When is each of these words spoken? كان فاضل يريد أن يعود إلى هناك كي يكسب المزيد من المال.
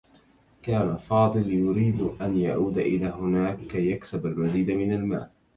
كان 0.61 0.97
فاضل 0.97 1.53
يريد 1.53 2.01
أن 2.01 2.37
يعود 2.37 2.77
إلى 2.77 3.05
هناك 3.05 3.57
كي 3.57 3.91
يكسب 3.91 4.25
المزيد 4.25 4.71
من 4.71 4.93
المال. 4.93 5.29